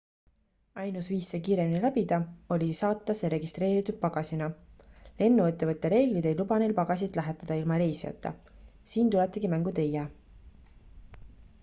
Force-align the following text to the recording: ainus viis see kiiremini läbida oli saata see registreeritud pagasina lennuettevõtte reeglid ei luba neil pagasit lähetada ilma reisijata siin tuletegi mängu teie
ainus 0.83 1.07
viis 1.11 1.25
see 1.33 1.39
kiiremini 1.47 1.81
läbida 1.81 2.17
oli 2.55 2.69
saata 2.79 3.15
see 3.19 3.29
registreeritud 3.33 3.99
pagasina 4.05 4.47
lennuettevõtte 5.21 5.91
reeglid 5.95 6.27
ei 6.31 6.37
luba 6.43 6.59
neil 6.63 6.73
pagasit 6.83 7.19
lähetada 7.21 7.57
ilma 7.63 7.79
reisijata 7.83 8.31
siin 8.95 9.13
tuletegi 9.17 9.53
mängu 9.55 9.75
teie 9.81 10.07